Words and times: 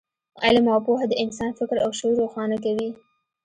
علم 0.45 0.65
او 0.73 0.79
پوهه 0.85 1.05
د 1.09 1.13
انسان 1.23 1.51
فکر 1.59 1.75
او 1.85 1.89
شعور 1.97 2.15
روښانه 2.23 2.57
کوي. 2.65 2.89